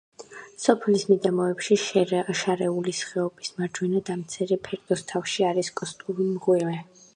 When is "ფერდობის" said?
4.69-5.07